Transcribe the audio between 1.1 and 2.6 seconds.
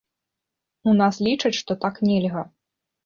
лічаць, што так нельга.